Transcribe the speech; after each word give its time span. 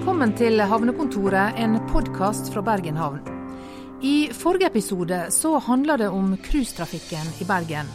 Velkommen 0.00 0.30
til 0.32 0.56
Havnekontoret, 0.64 1.58
en 1.60 1.74
podkast 1.90 2.46
fra 2.54 2.62
Bergen 2.64 2.96
havn. 2.96 3.18
I 4.00 4.30
forrige 4.32 4.70
episode 4.70 5.18
så 5.28 5.58
handla 5.60 5.98
det 6.00 6.06
om 6.08 6.30
cruisetrafikken 6.40 7.28
i 7.44 7.44
Bergen. 7.44 7.90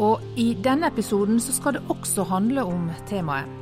Og 0.00 0.24
i 0.40 0.54
denne 0.64 0.88
episoden 0.88 1.36
så 1.44 1.52
skal 1.52 1.76
det 1.76 1.84
også 1.92 2.24
handle 2.32 2.64
om 2.64 2.88
temaet. 3.10 3.52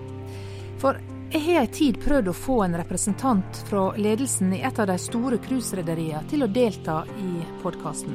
For 0.79 1.03
jeg 1.35 1.43
har 1.49 1.65
en 1.65 1.75
tid 1.75 1.99
prøvd 2.07 2.31
å 2.31 2.39
få 2.39 2.61
en 2.63 2.79
representant 2.79 3.65
fra 3.67 3.89
ledelsen 3.99 4.55
i 4.55 4.63
et 4.63 4.79
av 4.79 4.87
de 4.87 5.01
store 5.03 5.43
cruiserederiene 5.43 6.23
til 6.31 6.47
å 6.47 6.53
delta 6.55 7.01
i 7.19 7.33
podkasten. 7.65 8.15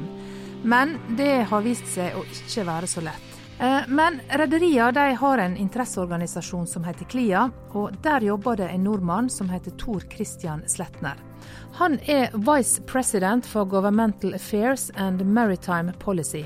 Men 0.64 0.96
det 1.20 1.42
har 1.52 1.68
vist 1.68 1.92
seg 1.92 2.16
å 2.16 2.24
ikke 2.24 2.64
være 2.72 2.88
så 2.88 3.04
lett. 3.04 3.37
Eh, 3.58 3.80
men 3.88 4.20
rederiene 4.28 5.14
har 5.14 5.38
en 5.38 5.56
interesseorganisasjon 5.56 6.66
som 6.66 6.84
heter 6.84 7.04
KLIA, 7.04 7.50
og 7.74 7.96
der 8.02 8.22
jobber 8.22 8.56
det 8.56 8.68
en 8.70 8.84
nordmann 8.86 9.30
som 9.30 9.48
heter 9.50 9.70
Tor 9.70 10.04
Christian 10.12 10.62
Sletner. 10.66 11.18
Han 11.80 11.98
er 12.06 12.30
vice 12.34 12.82
president 12.86 13.46
for 13.46 13.64
Governmental 13.64 14.34
Affairs 14.34 14.90
and 14.94 15.24
Maritime 15.26 15.92
Policy. 15.98 16.44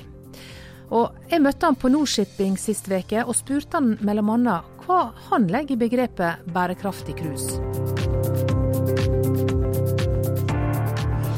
Og 0.89 1.13
Jeg 1.29 1.41
møtte 1.41 1.65
han 1.65 1.75
på 1.75 1.89
Nordshipping 1.89 2.57
sist 2.57 2.89
uke 2.89 3.23
og 3.23 3.35
spurte 3.35 3.77
han 3.77 3.95
bl.a. 4.01 4.57
hva 4.85 4.99
han 5.29 5.47
legger 5.49 5.73
i 5.73 5.81
begrepet 5.85 6.49
bærekraftig 6.53 7.15
cruise. 7.17 7.61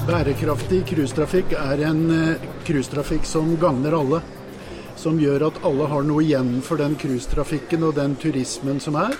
Bærekraftig 0.05 0.83
cruisetrafikk 0.87 1.55
er 1.59 1.83
en 1.87 2.01
eh, 2.13 2.49
cruisetrafikk 2.63 3.25
som 3.27 3.55
gagner 3.59 3.95
alle 3.97 4.23
som 5.05 5.19
gjør 5.21 5.43
at 5.51 5.61
alle 5.67 5.85
har 5.91 6.05
noe 6.07 6.23
igjen 6.25 6.55
for 6.65 6.81
den 6.81 6.95
cruisetrafikken 6.97 7.85
og 7.85 7.97
den 7.99 8.15
turismen 8.17 8.79
som 8.81 8.97
er. 8.97 9.13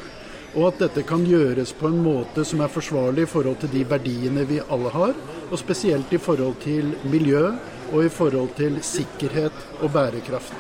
Og 0.55 0.69
at 0.72 0.80
dette 0.86 1.03
kan 1.05 1.25
gjøres 1.28 1.75
på 1.78 1.91
en 1.91 2.00
måte 2.02 2.45
som 2.47 2.64
er 2.64 2.72
forsvarlig 2.72 3.28
i 3.28 3.30
forhold 3.30 3.59
til 3.61 3.73
de 3.75 3.83
verdiene 3.91 4.47
vi 4.50 4.61
alle 4.63 4.94
har. 4.95 5.13
Og 5.52 5.59
spesielt 5.61 6.13
i 6.16 6.22
forhold 6.22 6.58
til 6.63 6.95
miljø 7.11 7.52
og 7.91 8.00
i 8.02 8.09
forhold 8.09 8.56
til 8.58 8.80
sikkerhet 8.81 9.81
og 9.81 9.91
bærekraft. 9.94 10.56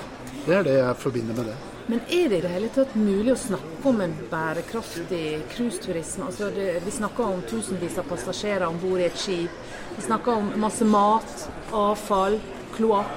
Det 0.45 0.59
er 0.59 0.67
det 0.67 0.75
jeg 0.77 1.01
forbinder 1.01 1.39
med 1.39 1.49
det. 1.49 1.57
Men 1.87 2.01
er 2.09 2.29
det 2.29 2.37
i 2.37 2.43
det 2.43 2.49
hele 2.49 2.69
tatt 2.73 2.93
mulig 2.97 3.33
å 3.33 3.39
snakke 3.39 3.89
om 3.89 3.99
en 4.01 4.13
bærekraftig 4.29 5.25
cruiseturisme? 5.55 6.29
Altså 6.29 6.51
vi 6.53 6.93
snakker 6.93 7.25
om 7.25 7.41
tusenvis 7.49 7.97
av 8.01 8.09
passasjerer 8.09 8.65
om 8.67 8.77
bord 8.81 9.01
i 9.01 9.09
et 9.09 9.17
skip. 9.21 9.57
Vi 9.95 10.05
snakker 10.05 10.37
om 10.37 10.53
masse 10.61 10.85
mat, 10.85 11.47
avfall, 11.73 12.37
kloakk. 12.77 13.07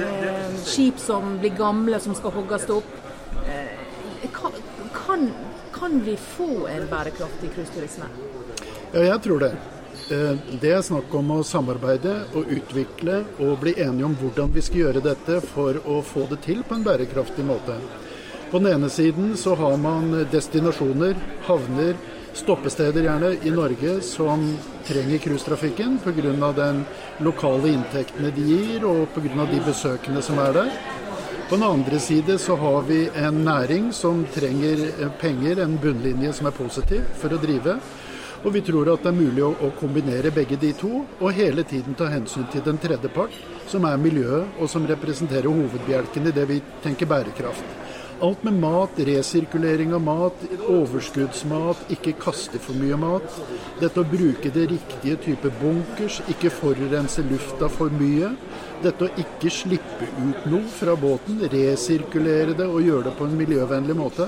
Eh, 0.00 0.56
skip 0.64 0.98
som 0.98 1.38
blir 1.38 1.54
gamle, 1.56 2.00
som 2.00 2.14
skal 2.14 2.34
hogges 2.36 2.68
opp. 2.70 2.92
Eh, 3.46 4.28
kan, 4.32 5.30
kan, 5.72 6.00
vi 6.04 6.16
få 6.16 6.66
en 6.66 6.86
bærekraftig 6.90 7.50
cruiseturisme? 7.54 8.10
Ja, 8.92 9.02
jeg 9.02 9.22
tror 9.22 9.44
det. 9.46 9.52
Eh, 10.10 10.36
det 10.60 10.72
er 10.72 10.82
snakk 10.82 11.14
om 11.14 11.32
å 11.36 11.42
samarbeide 11.44 12.14
og 12.36 12.52
utvikle 12.58 13.22
og 13.38 13.58
bli 13.62 13.74
enige 13.76 14.08
om 14.08 14.16
hvordan 14.20 14.52
vi 14.54 14.64
skal 14.64 14.84
gjøre 14.86 15.04
dette 15.04 15.40
for 15.54 15.80
å 15.84 16.02
få 16.02 16.28
det 16.30 16.42
til 16.46 16.62
på 16.64 16.78
en 16.78 16.86
bærekraftig 16.86 17.44
måte. 17.44 17.76
På 18.50 18.62
den 18.62 18.72
ene 18.72 18.88
siden 18.88 19.34
så 19.36 19.54
har 19.60 19.76
man 19.76 20.14
destinasjoner, 20.32 21.18
havner, 21.44 21.98
stoppesteder 22.38 23.02
gjerne 23.02 23.32
i 23.42 23.50
Norge 23.50 23.98
som 24.06 24.44
trenger 24.86 25.18
cruisetrafikken 25.18 25.98
pga. 26.04 26.52
den 26.52 26.84
lokale 27.18 27.68
inntektene 27.68 28.30
de 28.30 28.42
gir 28.42 28.84
og 28.86 29.08
pga. 29.14 29.46
de 29.50 29.60
besøkende 29.66 30.22
som 30.22 30.38
er 30.38 30.52
der. 30.52 30.70
På 31.48 31.56
den 31.56 31.64
andre 31.64 31.98
side 31.98 32.38
så 32.38 32.56
har 32.56 32.82
vi 32.82 33.08
en 33.14 33.44
næring 33.44 33.92
som 33.92 34.24
trenger 34.34 34.84
eh, 35.00 35.08
penger, 35.20 35.62
en 35.64 35.78
bunnlinje 35.78 36.32
som 36.32 36.46
er 36.46 36.50
positiv 36.50 37.02
for 37.16 37.32
å 37.32 37.40
drive. 37.40 37.78
Og 38.44 38.52
vi 38.54 38.60
tror 38.60 38.92
at 38.92 39.02
det 39.02 39.08
er 39.08 39.16
mulig 39.16 39.42
å, 39.42 39.72
kombinere 39.80 40.30
begge 40.30 40.56
de 40.60 40.72
to, 40.78 41.06
og 41.18 41.32
hele 41.32 41.64
tiden 41.64 41.96
ta 41.98 42.06
hensyn 42.12 42.46
til 42.52 42.62
den 42.62 42.78
tredje 42.78 43.08
part, 43.08 43.34
som 43.66 43.84
er 43.84 43.96
miljøet, 43.98 44.60
og 44.60 44.70
som 44.70 44.86
representerer 44.86 45.48
hovedbjelken 45.48 46.28
i 46.28 46.34
det 46.36 46.46
vi 46.46 46.60
tenker 46.84 47.08
bærekraft. 47.10 47.87
Alt 48.20 48.42
med 48.42 48.56
mat, 48.58 48.96
resirkulering 49.06 49.92
av 49.94 50.00
mat, 50.02 50.40
overskuddsmat, 50.66 51.84
ikke 51.94 52.16
kaste 52.18 52.58
for 52.58 52.74
mye 52.74 52.96
mat. 52.98 53.36
Dette 53.78 54.02
å 54.02 54.08
bruke 54.10 54.50
det 54.50 54.64
riktige 54.72 55.20
type 55.22 55.52
bunkers, 55.60 56.16
ikke 56.32 56.50
forurense 56.50 57.22
lufta 57.28 57.68
for 57.70 57.94
mye. 57.94 58.32
Dette 58.82 59.06
å 59.06 59.22
ikke 59.22 59.52
slippe 59.54 60.08
ut 60.18 60.48
noe 60.50 60.66
fra 60.66 60.96
båten, 60.98 61.44
resirkulere 61.52 62.58
det 62.58 62.66
og 62.66 62.82
gjøre 62.82 63.06
det 63.06 63.14
på 63.20 63.28
en 63.28 63.38
miljøvennlig 63.38 63.98
måte. 64.00 64.26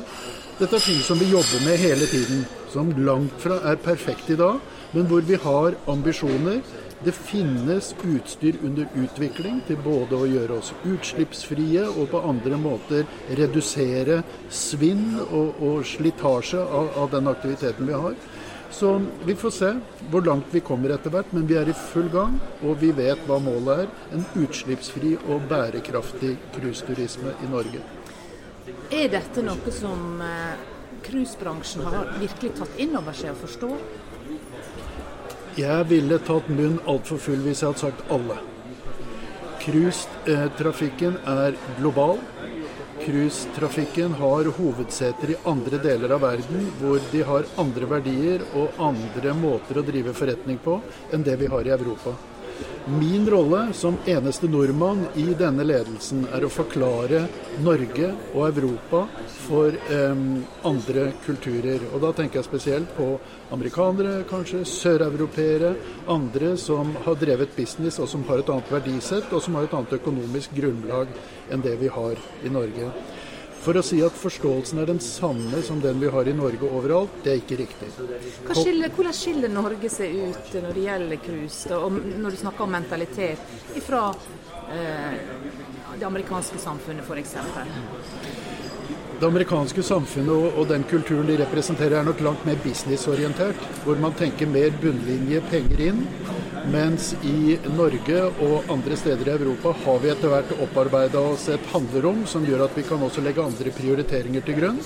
Dette 0.61 0.79
er 0.79 0.87
ting 0.87 1.03
som 1.03 1.19
vi 1.19 1.33
jobber 1.33 1.67
med 1.67 1.83
hele 1.83 2.07
tiden, 2.07 2.45
som 2.71 2.95
langt 3.03 3.43
fra 3.43 3.59
er 3.73 3.83
perfekt 3.83 4.31
i 4.31 4.39
dag, 4.39 4.63
men 4.93 5.07
hvor 5.11 5.27
vi 5.27 5.39
har 5.41 5.77
ambisjoner 5.91 6.63
det 7.05 7.13
finnes 7.17 7.95
utstyr 8.05 8.59
under 8.63 8.89
utvikling 9.01 9.63
til 9.65 9.79
både 9.81 10.19
å 10.19 10.27
gjøre 10.29 10.59
oss 10.61 10.75
utslippsfrie 10.85 11.87
og 11.89 12.11
på 12.13 12.21
andre 12.29 12.59
måter 12.61 13.07
redusere 13.39 14.19
svinn 14.53 15.15
og, 15.23 15.63
og 15.65 15.87
slitasje 15.89 16.61
av, 16.61 16.91
av, 17.01 17.09
den 17.15 17.31
aktiviteten 17.33 17.89
vi 17.89 17.97
har. 18.03 18.19
Så 18.71 18.93
vi 19.25 19.35
får 19.35 19.55
se 19.57 19.71
hvor 20.13 20.27
langt 20.29 20.53
vi 20.53 20.61
kommer 20.61 20.93
etter 20.93 21.15
hvert, 21.15 21.33
men 21.33 21.49
vi 21.49 21.57
er 21.59 21.73
i 21.73 21.79
full 21.89 22.11
gang. 22.13 22.37
Og 22.61 22.77
vi 22.85 22.93
vet 22.95 23.25
hva 23.27 23.41
målet 23.43 23.87
er. 23.87 23.89
En 24.15 24.29
utslippsfri 24.45 25.17
og 25.25 25.49
bærekraftig 25.51 26.37
cruiseturisme 26.55 27.33
i 27.41 27.51
Norge. 27.51 27.81
Er 28.95 29.09
dette 29.11 29.43
noe 29.43 29.73
som 29.75 30.21
eh, 30.23 30.69
cruisebransjen 31.09 31.89
har 31.89 32.15
virkelig 32.21 32.53
tatt 32.61 32.79
inn 32.85 32.95
over 33.01 33.17
seg 33.17 33.33
og 33.33 33.43
forstår? 33.49 33.83
Jeg 35.59 35.87
ville 35.91 36.19
tatt 36.25 36.49
munnen 36.49 36.79
altfor 36.89 37.19
full 37.21 37.41
hvis 37.45 37.63
jeg 37.63 37.73
hadde 37.73 37.83
sagt 37.83 38.13
alle. 38.15 38.37
Cruisetrafikken 39.61 41.19
er 41.29 41.57
global. 41.79 42.21
Cruisetrafikken 43.01 44.15
har 44.21 44.49
hovedseter 44.57 45.35
i 45.35 45.39
andre 45.49 45.81
deler 45.83 46.15
av 46.17 46.25
verden 46.25 46.67
hvor 46.81 47.01
de 47.13 47.23
har 47.29 47.49
andre 47.61 47.89
verdier 47.91 48.45
og 48.55 48.81
andre 48.91 49.35
måter 49.37 49.81
å 49.81 49.85
drive 49.85 50.15
forretning 50.17 50.61
på 50.65 50.79
enn 51.13 51.25
det 51.27 51.37
vi 51.41 51.49
har 51.53 51.69
i 51.69 51.75
Europa. 51.77 52.15
Min 52.91 53.27
rolle 53.31 53.73
som 53.77 53.97
eneste 54.07 54.49
nordmann 54.49 55.05
i 55.15 55.27
denne 55.39 55.65
ledelsen 55.67 56.25
er 56.33 56.45
å 56.45 56.51
forklare 56.51 57.27
Norge 57.63 58.09
og 58.33 58.47
Europa 58.49 59.05
for 59.45 59.77
eh, 59.77 60.25
andre 60.67 61.05
kulturer. 61.27 61.85
Og 61.93 62.01
da 62.03 62.11
tenker 62.17 62.41
jeg 62.41 62.49
spesielt 62.49 62.97
på 62.97 63.13
amerikanere, 63.55 64.25
kanskje, 64.31 64.65
søreuropeere, 64.69 65.75
andre 66.11 66.55
som 66.59 66.95
har 67.05 67.19
drevet 67.21 67.57
business 67.57 68.01
og 68.01 68.11
som 68.11 68.25
har 68.31 68.43
et 68.43 68.53
annet 68.53 68.75
verdisett 68.75 69.33
og 69.33 69.45
som 69.45 69.59
har 69.59 69.69
et 69.69 69.77
annet 69.77 69.99
økonomisk 70.01 70.57
grunnlag 70.57 71.13
enn 71.51 71.65
det 71.65 71.77
vi 71.81 71.93
har 71.93 72.19
i 72.45 72.53
Norge. 72.53 72.91
For 73.61 73.77
å 73.77 73.83
si 73.85 73.99
at 74.01 74.15
forståelsen 74.17 74.81
er 74.81 74.89
den 74.89 75.01
samme 75.05 75.61
som 75.67 75.83
den 75.85 76.01
vi 76.01 76.09
har 76.13 76.29
i 76.29 76.33
Norge 76.37 76.65
overalt, 76.65 77.19
det 77.25 77.33
er 77.35 77.43
ikke 77.43 77.59
riktig. 77.61 77.91
Skiller, 78.57 78.93
hvordan 78.97 79.17
skiller 79.17 79.53
Norge 79.53 79.91
seg 79.93 80.17
ut 80.17 80.55
når 80.57 80.79
det 80.79 80.85
gjelder 80.87 81.21
cruise, 81.27 81.77
og 81.77 81.99
når 82.23 82.37
du 82.37 82.41
snakker 82.41 82.65
om 82.65 82.73
mentalitet, 82.73 83.53
fra 83.85 84.07
eh, 84.73 85.19
det 85.99 86.09
amerikanske 86.09 86.61
samfunnet 86.63 87.05
f.eks.? 87.05 87.37
Det 89.21 89.29
amerikanske 89.29 89.83
samfunnet 89.85 90.33
og, 90.33 90.47
og, 90.55 90.65
den 90.71 90.87
kulturen 90.89 91.29
de 91.29 91.37
representerer 91.43 91.99
er 91.99 92.07
nok 92.09 92.23
langt 92.25 92.47
mer 92.49 92.57
businessorientert, 92.65 93.61
hvor 93.85 94.01
man 94.01 94.17
tenker 94.17 94.49
mer 94.49 94.73
bunnlinje, 94.81 95.43
penger 95.53 95.83
inn. 95.91 96.07
Mens 96.69 97.15
i 97.25 97.57
Norge 97.73 98.19
og 98.45 98.69
andre 98.69 98.97
steder 98.99 99.31
i 99.31 99.33
Europa 99.33 99.73
har 99.81 100.01
vi 100.03 100.11
etter 100.13 100.29
hvert 100.29 100.51
opparbeida 100.61 101.23
oss 101.33 101.47
et 101.49 101.71
handlerom 101.73 102.27
som 102.29 102.45
gjør 102.45 102.67
at 102.67 102.77
vi 102.77 102.85
kan 102.85 103.01
også 103.01 103.25
legge 103.25 103.41
andre 103.41 103.73
prioriteringer 103.73 104.45
til 104.45 104.59
grunn. 104.59 104.83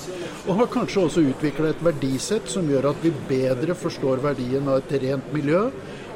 Og 0.47 0.61
har 0.61 0.71
kanskje 0.71 1.03
også 1.03 1.25
utvikla 1.33 1.73
et 1.73 1.83
verdisett 1.83 2.47
som 2.53 2.71
gjør 2.71 2.93
at 2.93 3.03
vi 3.03 3.11
bedre 3.29 3.75
forstår 3.75 4.23
verdien 4.23 4.71
av 4.71 4.85
et 4.85 4.95
rent 5.03 5.35
miljø, 5.35 5.65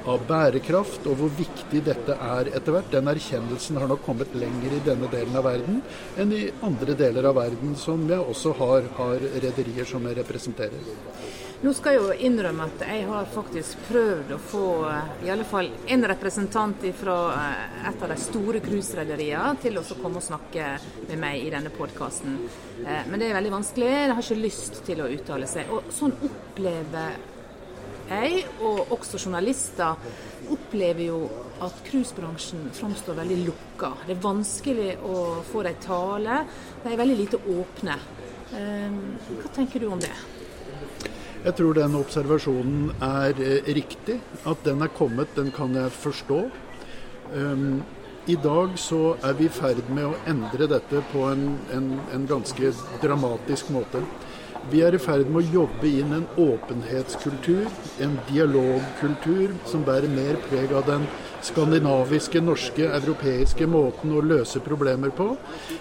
av 0.09 0.23
bærekraft 0.29 1.11
og 1.11 1.19
hvor 1.21 1.35
viktig 1.37 1.83
dette 1.85 2.15
er 2.15 2.53
etter 2.55 2.73
hvert. 2.77 2.93
Den 2.95 3.11
erkjennelsen 3.11 3.83
har 3.83 3.91
nok 3.91 4.07
kommet 4.07 4.39
lenger 4.39 4.79
i 4.79 4.85
denne 4.87 5.11
delen 5.13 5.37
av 5.37 5.49
verden 5.51 5.83
enn 6.17 6.33
i 6.39 6.47
andre 6.65 6.95
deler 7.03 7.29
av 7.29 7.37
verden 7.43 7.75
som 7.77 8.07
jeg 8.09 8.23
også 8.23 8.55
har, 8.63 8.89
har 9.03 9.29
rederier 9.43 9.91
som 9.91 10.07
jeg 10.07 10.21
representerer. 10.23 11.48
Nå 11.59 11.73
skal 11.75 11.97
jeg 11.97 12.03
jo 12.05 12.27
innrømme 12.29 12.69
at 12.69 12.83
jeg 12.87 13.07
har 13.09 13.25
faktisk 13.35 13.81
prøvd 13.89 14.29
å 14.31 14.37
få 14.39 14.67
eh, 14.87 15.09
i 15.27 15.31
alle 15.35 15.43
fall 15.43 15.67
en 15.91 16.07
representant 16.07 16.85
fra 17.01 17.17
eh, 17.35 17.89
et 17.91 18.05
av 18.07 18.13
de 18.13 18.19
store 18.23 18.61
cruiserederiene 18.63 19.59
til 19.65 19.81
å 19.81 19.83
komme 19.99 20.21
og 20.21 20.27
snakke 20.29 20.69
med 21.09 21.19
meg 21.19 21.43
i 21.43 21.51
denne 21.51 21.73
podkasten. 21.75 22.37
Eh, 22.85 23.11
men 23.11 23.19
det 23.19 23.33
er 23.33 23.41
veldig 23.41 23.53
vanskelig. 23.57 23.91
Jeg 23.91 24.15
har 24.15 24.23
ikke 24.23 24.39
lyst 24.45 24.81
til 24.87 25.03
å 25.03 25.11
uttale 25.17 25.51
seg. 25.51 25.75
Og 25.75 25.91
sånn 25.99 26.15
opplever 26.31 27.19
jeg, 28.13 28.47
og 28.63 28.95
også 28.95 29.19
journalister, 29.19 29.99
opplever 30.55 31.09
jo 31.09 31.21
at 31.67 31.83
cruisebransjen 31.91 32.71
framstår 32.79 33.19
veldig 33.19 33.43
lukka. 33.51 33.97
Det 34.07 34.15
er 34.15 34.27
vanskelig 34.31 34.93
å 35.03 35.19
få 35.51 35.67
dem 35.67 35.83
tale. 35.83 36.41
De 36.87 36.95
er 36.95 37.03
veldig 37.03 37.21
lite 37.25 37.47
åpne. 37.59 38.01
Hva 38.49 39.57
tenker 39.59 39.83
du 39.83 39.91
om 39.91 40.01
det? 40.01 40.15
Jeg 41.49 41.55
tror 41.57 41.79
den 41.79 41.95
observasjonen 41.97 42.91
er 43.01 43.39
eh, 43.41 43.69
riktig. 43.73 44.19
At 44.45 44.67
den 44.67 44.83
er 44.85 44.91
kommet, 44.93 45.31
den 45.33 45.49
kan 45.57 45.73
jeg 45.73 45.95
forstå. 45.97 46.41
Um, 47.33 47.79
I 48.29 48.35
dag 48.45 48.75
så 48.77 49.15
er 49.25 49.37
vi 49.39 49.47
i 49.49 49.53
ferd 49.53 49.87
med 49.89 50.11
å 50.11 50.19
endre 50.29 50.67
dette 50.69 51.01
på 51.09 51.23
en, 51.31 51.55
en, 51.73 51.87
en 52.13 52.27
ganske 52.29 52.73
dramatisk 53.01 53.71
måte. 53.73 54.03
Vi 54.69 54.83
er 54.85 54.93
i 54.93 55.01
ferd 55.01 55.31
med 55.33 55.41
å 55.41 55.63
jobbe 55.63 55.89
inn 55.89 56.13
en 56.13 56.27
åpenhetskultur, 56.43 57.71
en 58.05 58.19
dialogkultur, 58.29 59.55
som 59.71 59.87
bærer 59.87 60.13
mer 60.13 60.37
preg 60.51 60.75
av 60.77 60.85
den 60.91 61.07
skandinaviske, 61.49 62.43
norske, 62.45 62.91
europeiske 62.99 63.71
måten 63.73 64.13
å 64.13 64.21
løse 64.35 64.61
problemer 64.67 65.17
på, 65.17 65.31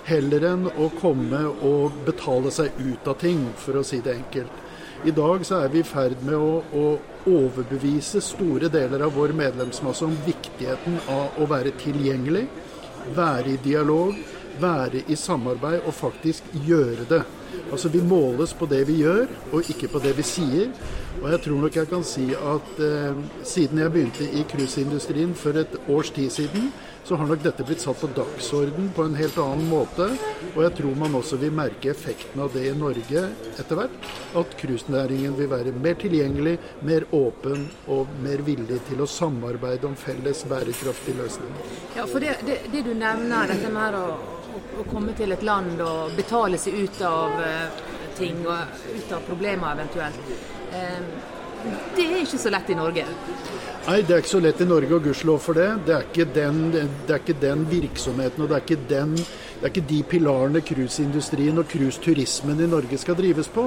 heller 0.07 0.47
enn 0.53 0.63
å 0.71 0.87
komme 1.01 1.43
og 1.73 1.99
betale 2.07 2.55
seg 2.55 2.79
ut 2.79 3.11
av 3.11 3.19
ting, 3.19 3.43
for 3.65 3.81
å 3.81 3.83
si 3.83 3.99
det 4.05 4.15
enkelt. 4.21 4.63
I 5.05 5.11
dag 5.11 5.45
så 5.45 5.59
er 5.61 5.69
vi 5.69 5.83
i 5.83 5.85
ferd 5.85 6.23
med 6.25 6.35
å, 6.35 6.61
å 6.73 6.85
overbevise 7.29 8.21
store 8.23 8.69
deler 8.73 9.03
av 9.05 9.13
vår 9.13 9.33
medlemsmasse 9.37 10.05
om 10.07 10.15
viktigheten 10.25 10.97
av 11.13 11.37
å 11.37 11.45
være 11.49 11.75
tilgjengelig, 11.77 12.47
være 13.15 13.53
i 13.53 13.59
dialog, 13.61 14.17
være 14.57 15.03
i 15.07 15.17
samarbeid 15.19 15.85
og 15.85 15.93
faktisk 15.93 16.49
gjøre 16.65 17.05
det. 17.11 17.21
Altså 17.71 17.89
Vi 17.93 18.01
måles 18.01 18.53
på 18.53 18.65
det 18.69 18.83
vi 18.87 19.01
gjør, 19.03 19.27
og 19.51 19.69
ikke 19.69 19.89
på 19.91 20.01
det 20.03 20.15
vi 20.17 20.25
sier. 20.25 20.71
Og 21.21 21.31
jeg 21.31 21.41
tror 21.47 21.61
nok 21.63 21.77
jeg 21.79 21.89
kan 21.89 22.03
si 22.05 22.27
at 22.35 22.83
eh, 22.83 23.23
siden 23.47 23.81
jeg 23.81 23.93
begynte 23.93 24.27
i 24.27 24.43
cruiseindustrien 24.49 25.33
for 25.35 25.57
et 25.57 25.73
års 25.89 26.11
tid 26.13 26.29
siden, 26.29 26.69
så 27.07 27.15
har 27.15 27.29
nok 27.29 27.39
dette 27.39 27.63
blitt 27.63 27.81
satt 27.81 28.01
på 28.01 28.09
dagsorden 28.11 28.89
på 28.95 29.05
en 29.07 29.15
helt 29.15 29.37
annen 29.39 29.69
måte. 29.71 30.09
Og 30.53 30.59
jeg 30.65 30.73
tror 30.81 30.97
man 30.99 31.15
også 31.15 31.39
vil 31.39 31.55
merke 31.55 31.89
effekten 31.93 32.41
av 32.43 32.51
det 32.53 32.65
i 32.67 32.75
Norge 32.75 33.23
etter 33.55 33.79
hvert. 33.79 34.09
At 34.37 34.57
cruisenæringen 34.59 35.37
vil 35.39 35.49
være 35.53 35.71
mer 35.71 35.95
tilgjengelig, 36.01 36.57
mer 36.85 37.07
åpen 37.15 37.69
og 37.95 38.11
mer 38.25 38.43
villig 38.45 38.81
til 38.89 39.01
å 39.01 39.09
samarbeide 39.09 39.87
om 39.87 39.95
felles 39.97 40.43
bærekraftige 40.51 41.21
løsninger. 41.21 41.77
Ja, 41.95 42.05
for 42.11 42.21
det, 42.21 42.41
det, 42.45 42.59
det 42.75 42.83
du 42.89 42.91
nevner, 42.91 43.47
dette 43.55 43.71
med 43.71 43.95
å, 43.95 44.05
å, 44.57 44.85
komme 44.89 45.15
til 45.17 45.33
et 45.35 45.45
land 45.45 45.81
og 45.83 46.13
betale 46.17 46.59
seg 46.61 46.77
ut 46.83 47.01
av 47.07 47.39
uh, 47.39 47.81
ting 48.17 48.43
og 48.45 48.77
ut 48.93 49.15
av 49.15 49.25
problemer 49.27 49.73
eventuelt. 49.77 50.31
Uh, 50.73 51.33
det 51.95 52.05
er 52.05 52.21
ikke 52.21 52.39
så 52.39 52.51
lett 52.53 52.69
i 52.69 52.77
Norge? 52.77 53.03
Nei, 53.87 54.01
det 54.05 54.13
er 54.13 54.21
ikke 54.21 54.33
så 54.33 54.41
lett 54.43 54.61
i 54.61 54.67
Norge, 54.67 54.91
og 54.93 55.05
gudskjelov 55.07 55.39
for 55.41 55.57
det. 55.57 55.67
Det 55.87 55.95
er, 55.95 56.31
den, 56.35 56.59
det 56.73 57.13
er, 57.13 57.21
ikke 57.21 57.37
den, 57.41 57.63
virksomheten 57.71 58.43
og 58.43 58.51
det 58.51 58.57
er 58.57 58.65
ikke, 58.65 58.79
den, 58.89 59.15
det 59.57 59.65
er 59.65 59.71
ikke 59.71 59.89
de 59.89 59.99
pilarene 60.05 60.61
cruiseindustrien 60.61 61.57
og 61.57 61.65
cruiseturismen 61.71 62.59
i 62.61 62.67
Norge 62.69 62.99
skal 63.01 63.17
drives 63.17 63.47
på. 63.49 63.63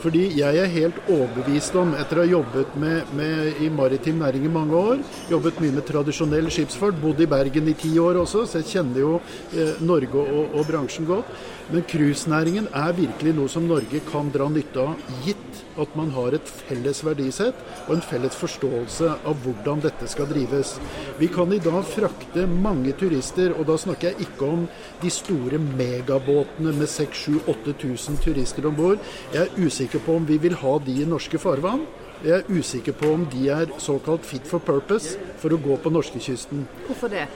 Fordi 0.00 0.22
jeg 0.38 0.60
er 0.60 0.70
helt 0.72 1.00
overbevist 1.04 1.76
om, 1.76 1.92
etter 2.00 2.20
å 2.20 2.24
ha 2.24 2.30
jobbet 2.30 2.78
med, 2.80 3.12
med, 3.18 3.60
i 3.60 3.68
maritim 3.68 4.22
næring 4.24 4.46
i 4.48 4.52
mange 4.54 4.78
år, 4.78 5.02
jobbet 5.28 5.60
mye 5.60 5.76
med 5.76 5.84
tradisjonell 5.90 6.48
skipsfart, 6.48 6.96
bodd 7.02 7.20
i 7.20 7.28
Bergen 7.28 7.68
i 7.68 7.76
ti 7.76 7.92
år 8.00 8.22
også, 8.22 8.46
så 8.48 8.62
jeg 8.62 8.70
kjenner 8.72 9.04
jo 9.04 9.12
eh, 9.52 9.76
Norge 9.84 10.24
og, 10.24 10.56
og 10.56 10.64
bransjen 10.70 11.08
godt. 11.12 11.36
Men 11.72 11.84
cruisenæringen 11.88 12.66
er 12.76 12.96
virkelig 12.96 13.36
noe 13.36 13.48
som 13.48 13.68
Norge 13.68 14.00
kan 14.10 14.32
dra 14.32 14.48
nytte 14.52 14.80
av, 14.80 15.12
gitt 15.24 15.62
at 15.80 15.94
man 15.98 16.10
har 16.14 16.36
et 16.36 16.50
felles 16.68 17.00
verdisett 17.02 17.56
og 17.86 17.96
en 17.96 18.04
felles 18.04 18.36
forståelse 18.38 19.10
av 19.26 19.40
hvordan 19.42 19.80
dette 19.82 20.06
skal 20.10 20.28
drives. 20.30 20.74
Vi 21.18 21.28
kan 21.32 21.52
i 21.52 21.62
dag 21.62 21.80
frakte 21.88 22.44
mange 22.50 22.94
turister, 23.00 23.56
og 23.56 23.66
da 23.70 23.78
snakker 23.80 24.12
jeg 24.12 24.28
ikke 24.28 24.50
om 24.56 24.66
de 25.02 25.10
store 25.12 25.33
megabåtene 25.78 26.72
med 26.72 26.88
6000-8000 26.88 28.20
turister 28.24 28.66
om 28.66 28.76
bord. 28.78 28.98
Jeg 29.34 29.42
er 29.42 29.66
usikker 29.66 30.02
på 30.04 30.16
om 30.16 30.26
vi 30.28 30.38
vil 30.38 30.56
ha 30.60 30.78
de 30.78 31.00
i 31.02 31.06
norske 31.08 31.38
farvann. 31.38 31.86
Jeg 32.24 32.40
er 32.40 32.46
usikker 32.48 32.94
på 32.96 33.10
om 33.12 33.26
de 33.28 33.48
er 33.52 33.72
såkalt 33.78 34.24
fit 34.24 34.46
for 34.48 34.62
purpose 34.64 35.18
for 35.42 35.52
å 35.52 35.58
gå 35.60 35.76
på 35.76 35.90
norskekysten. 35.92 36.62
Hvorfor 36.86 37.10
det? 37.12 37.26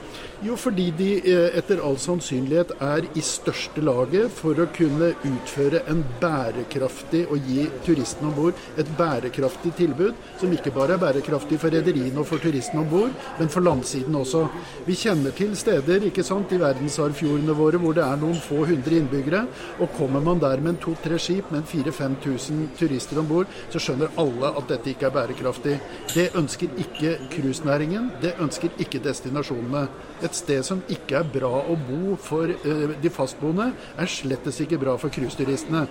Jo, 0.41 0.55
fordi 0.57 0.87
de 0.95 1.09
eh, 1.19 1.57
etter 1.59 1.81
all 1.83 1.97
sannsynlighet 1.99 2.71
er 2.81 3.05
i 3.13 3.21
største 3.21 3.83
laget 3.83 4.31
for 4.33 4.57
å 4.57 4.65
kunne 4.73 5.11
utføre 5.27 5.83
en 5.91 6.01
bærekraftig 6.21 7.25
og 7.27 7.45
gi 7.51 7.67
turistene 7.85 8.31
om 8.31 8.37
bord 8.37 8.79
et 8.79 8.89
bærekraftig 8.97 9.73
tilbud, 9.77 10.17
som 10.39 10.55
ikke 10.55 10.73
bare 10.73 10.95
er 10.95 11.03
bærekraftig 11.03 11.59
for 11.61 11.75
rederiene 11.75 12.23
og 12.23 12.25
for 12.31 12.41
turistene 12.41 12.81
om 12.81 12.89
bord, 12.89 13.13
men 13.37 13.51
for 13.51 13.67
landsiden 13.67 14.15
også. 14.15 14.45
Vi 14.87 14.95
kjenner 14.97 15.35
til 15.37 15.53
steder 15.59 16.07
ikke 16.07 16.25
sant, 16.25 16.55
i 16.55 16.61
verdensarvfjordene 16.63 17.57
våre 17.59 17.83
hvor 17.83 17.99
det 17.99 18.07
er 18.07 18.23
noen 18.23 18.39
få 18.41 18.63
hundre 18.63 18.97
innbyggere, 19.03 19.43
og 19.83 19.93
kommer 19.99 20.23
man 20.23 20.41
der 20.41 20.63
med 20.65 20.79
to-tre 20.81 21.19
skip 21.21 21.51
med 21.53 21.67
4000-5000 21.69 22.65
turister 22.79 23.21
om 23.21 23.29
bord, 23.29 23.53
så 23.69 23.83
skjønner 23.83 24.15
alle 24.23 24.55
at 24.55 24.71
dette 24.71 24.78
ikke 24.87 25.07
er 25.07 25.15
bærekraftig. 25.15 25.79
Det 26.13 26.29
ønsker 26.39 26.77
ikke 26.77 27.17
cruisenæringen, 27.33 28.11
det 28.21 28.35
ønsker 28.39 28.69
ikke 28.79 29.01
destinasjonene. 29.03 29.87
Et 30.23 30.35
sted 30.35 30.63
som 30.63 30.83
ikke 30.89 31.19
er 31.19 31.27
bra 31.33 31.51
å 31.59 31.75
bo 31.75 32.15
for 32.15 32.51
uh, 32.51 32.95
de 33.01 33.11
fastboende, 33.11 33.71
er 33.97 34.11
slettes 34.11 34.61
ikke 34.63 34.79
bra 34.79 34.95
for 35.01 35.11
cruiseturistene. 35.13 35.87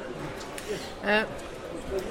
Eh, 1.08 1.24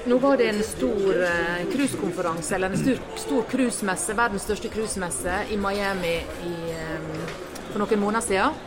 nå 0.06 0.18
var 0.18 0.36
det 0.36 0.48
en 0.50 0.62
stor 0.66 1.22
eh, 1.22 1.66
cruisekonferanse, 1.72 2.54
eller 2.54 2.74
en 2.74 2.98
stor, 3.16 3.42
cruisemesse, 3.50 4.16
verdens 4.16 4.46
største 4.46 4.70
cruisemesse, 4.72 5.42
i 5.54 5.58
Miami 5.60 6.16
i, 6.48 6.54
eh, 6.74 7.28
for 7.70 7.82
noen 7.82 8.02
måneder 8.02 8.26
siden. 8.26 8.58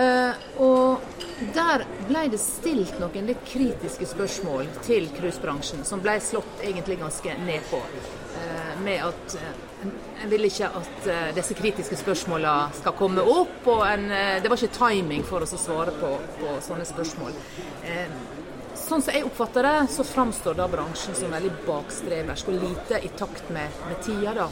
Eh, 0.00 0.48
og 0.62 1.14
der 1.54 1.84
ble 2.08 2.26
det 2.32 2.40
stilt 2.42 2.98
noen 3.00 3.28
litt 3.30 3.42
kritiske 3.48 4.08
spørsmål 4.10 4.68
til 4.84 5.08
cruisebransjen, 5.16 5.84
som 5.88 6.02
ble 6.04 6.18
slått 6.22 6.64
egentlig 6.64 6.98
ganske 7.00 7.36
ned 7.46 7.64
på. 7.70 7.80
Eh, 8.40 8.74
med 8.84 9.06
at 9.06 9.36
en 10.20 10.28
vil 10.28 10.44
ikke 10.44 10.68
at 10.68 11.06
uh, 11.08 11.30
disse 11.32 11.56
kritiske 11.56 11.96
spørsmålene 11.96 12.76
skal 12.76 12.92
komme 12.98 13.24
opp. 13.24 13.64
og 13.72 13.86
en, 13.88 14.10
Det 14.42 14.50
var 14.52 14.60
ikke 14.60 14.76
timing 14.76 15.24
for 15.24 15.46
oss 15.46 15.56
å 15.56 15.60
svare 15.60 15.94
på, 15.96 16.10
på 16.40 16.58
sånne 16.66 16.84
spørsmål. 16.84 17.32
Sånn 18.76 19.02
som 19.04 19.14
jeg 19.14 19.24
oppfatter 19.24 19.64
det, 19.64 19.76
så 19.94 20.04
framstår 20.04 20.56
da 20.58 20.66
bransjen 20.68 21.16
som 21.16 21.32
veldig 21.32 21.52
bakstreversk 21.66 22.52
og 22.52 22.60
lite 22.60 23.00
i 23.00 23.10
takt 23.16 23.48
med, 23.54 23.80
med 23.88 24.04
tida. 24.04 24.34
da. 24.36 24.48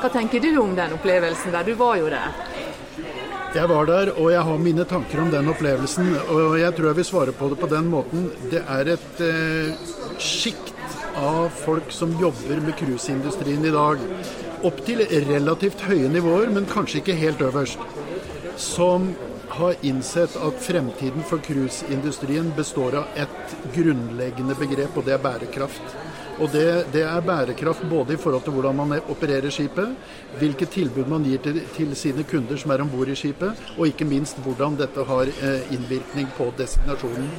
Hva 0.00 0.10
tenker 0.12 0.40
du 0.40 0.58
om 0.60 0.74
den 0.76 0.94
opplevelsen 0.96 1.54
der? 1.54 1.66
Du 1.66 1.74
var 1.80 1.96
jo 2.00 2.10
der. 2.12 2.34
Jeg 3.54 3.68
var 3.70 3.86
der, 3.86 4.08
og 4.18 4.32
jeg 4.32 4.42
har 4.42 4.56
mine 4.58 4.82
tanker 4.90 5.20
om 5.22 5.28
den 5.30 5.46
opplevelsen. 5.52 6.08
Og 6.34 6.56
jeg 6.58 6.74
tror 6.74 6.88
jeg 6.88 6.98
vil 6.98 7.06
svare 7.06 7.34
på 7.38 7.50
det 7.52 7.58
på 7.60 7.68
den 7.70 7.86
måten. 7.86 8.24
Det 8.50 8.64
er 8.66 8.88
et 8.96 9.20
eh, 9.22 9.92
sjikt 10.18 10.72
av 11.14 11.52
folk 11.60 11.92
som 11.94 12.16
jobber 12.18 12.58
med 12.64 12.74
cruiseindustrien 12.80 13.62
i 13.62 13.70
dag. 13.74 14.02
Opp 14.66 14.80
til 14.88 15.04
relativt 15.28 15.86
høye 15.86 16.10
nivåer, 16.10 16.50
men 16.50 16.66
kanskje 16.66 16.98
ikke 16.98 17.18
helt 17.20 17.46
øverst. 17.46 17.78
Som 18.58 19.12
har 19.54 19.78
innsett 19.86 20.34
at 20.34 20.58
fremtiden 20.58 21.22
for 21.28 21.38
cruiseindustrien 21.46 22.50
består 22.58 22.98
av 23.04 23.22
et 23.22 23.54
grunnleggende 23.76 24.58
begrep, 24.58 24.98
og 24.98 25.06
det 25.06 25.14
er 25.14 25.22
bærekraft. 25.22 25.94
Og 26.42 26.50
det, 26.50 26.86
det, 26.92 27.02
er 27.06 27.20
bærekraft 27.22 27.84
både 27.90 28.14
i 28.14 28.20
forhold 28.20 28.42
til 28.42 28.56
hvordan 28.56 28.76
man 28.76 28.96
opererer 29.12 29.50
skipet, 29.54 29.92
hvilke 30.38 30.66
tilbud 30.66 31.06
man 31.10 31.26
gir 31.26 31.38
til, 31.44 31.60
til 31.76 31.94
sine 31.96 32.24
kunder 32.26 32.58
som 32.58 32.72
er 32.74 32.82
om 32.82 32.90
bord 32.90 33.08
i 33.08 33.14
skipet, 33.18 33.60
og 33.78 33.86
ikke 33.86 34.08
minst 34.08 34.40
hvordan 34.42 34.78
dette 34.80 35.04
har 35.06 35.30
eh, 35.30 35.74
innvirkning 35.76 36.28
på 36.36 36.50
destinasjonen. 36.58 37.30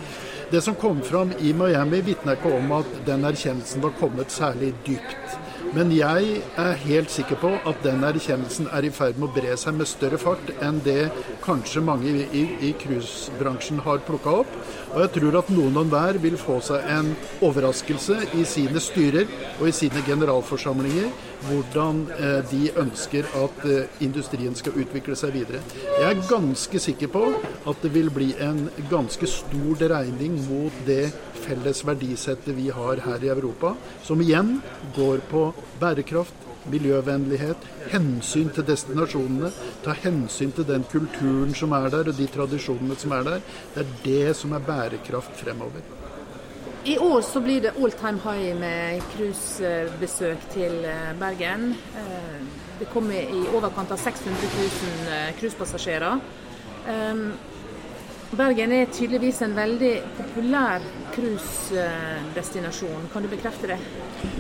Det 0.52 0.62
som 0.64 0.76
kom 0.78 1.02
fram 1.04 1.34
i 1.42 1.52
Miami, 1.58 2.00
vitner 2.06 2.38
ikke 2.38 2.54
om 2.56 2.72
at 2.78 2.92
den 3.08 3.26
erkjennelsen 3.26 3.84
var 3.84 3.96
kommet 4.00 4.32
særlig 4.32 4.72
dypt. 4.86 5.40
Men 5.74 5.90
jeg 5.92 6.42
er 6.62 6.78
helt 6.86 7.12
sikker 7.12 7.40
på 7.42 7.50
at 7.68 7.82
den 7.84 8.04
erkjennelsen 8.06 8.70
er 8.72 8.86
i 8.86 8.92
ferd 8.94 9.18
med 9.20 9.28
å 9.28 9.34
bre 9.36 9.58
seg 9.60 9.76
med 9.76 9.90
større 9.90 10.20
fart 10.22 10.54
enn 10.64 10.78
det 10.86 11.10
kanskje 11.46 11.84
mange 11.86 12.12
i, 12.34 12.74
cruisebransjen 12.82 13.80
har 13.86 14.02
plukka 14.08 14.34
opp. 14.42 14.58
Og 14.94 15.00
jeg 15.04 15.12
tror 15.18 15.40
at 15.42 15.52
noen 15.54 15.78
og 15.82 15.92
hver 15.92 16.20
vil 16.24 16.38
få 16.40 16.58
seg 16.64 16.86
en 16.92 17.12
overraskelse 17.46 18.18
i 18.40 18.46
sine 18.50 18.82
styrer 18.82 19.30
og 19.60 19.70
i 19.70 19.76
sine 19.76 20.04
generalforsamlinger 20.08 21.12
hvordan 21.46 22.02
eh, 22.16 22.40
de 22.50 22.62
ønsker 22.82 23.28
at 23.38 23.66
eh, 23.70 24.00
industrien 24.06 24.56
skal 24.58 24.78
utvikle 24.82 25.18
seg 25.20 25.36
videre. 25.36 25.62
Jeg 25.84 26.08
er 26.10 26.24
ganske 26.30 26.82
sikker 26.82 27.12
på 27.14 27.26
at 27.70 27.84
det 27.84 27.92
vil 27.94 28.10
bli 28.14 28.32
en 28.42 28.66
ganske 28.90 29.30
stor 29.30 29.82
dreining 29.82 30.40
mot 30.48 30.84
det 30.88 31.12
felles 31.46 31.84
verdisettet 31.86 32.56
vi 32.58 32.72
har 32.74 33.04
her 33.06 33.22
i 33.22 33.30
Europa, 33.34 33.76
som 34.04 34.22
igjen 34.24 34.58
går 34.96 35.22
på 35.30 35.50
bærekraft, 35.82 36.45
miljøvennlighet, 36.72 37.68
hensyn 37.92 38.50
til 38.54 38.66
destinasjonene, 38.68 39.52
ta 39.86 39.96
hensyn 40.04 40.54
til 40.56 40.68
den 40.68 40.86
kulturen 40.92 41.54
som 41.58 41.76
er 41.78 41.90
der 41.94 42.12
og 42.12 42.18
de 42.18 42.28
tradisjonene 42.32 42.98
som 43.00 43.14
er 43.18 43.28
der. 43.30 43.46
Det 43.76 43.84
er 43.84 43.94
det 44.06 44.36
som 44.36 44.54
er 44.58 44.66
bærekraft 44.66 45.38
fremover. 45.42 45.86
I 46.86 46.98
år 47.02 47.22
så 47.26 47.42
blir 47.42 47.62
det 47.62 47.74
all 47.82 47.92
time 47.92 48.20
high 48.22 48.60
med 48.60 49.02
cruisebesøk 49.16 50.50
til 50.54 50.86
eh, 50.86 51.16
Bergen. 51.20 51.72
Eh, 51.98 52.38
det 52.80 52.90
kommer 52.94 53.16
i 53.16 53.42
overkant 53.56 53.92
av 53.92 53.98
600 53.98 54.36
000 54.54 55.34
cruisepassasjerer. 55.40 56.20
Bergen 58.36 58.74
er 58.76 58.90
tydeligvis 58.92 59.38
en 59.46 59.54
veldig 59.56 59.94
populær 60.18 60.84
cruisedestinasjon. 61.16 63.06
Kan 63.14 63.24
du 63.24 63.30
bekrefte 63.32 63.70
det? 63.72 63.78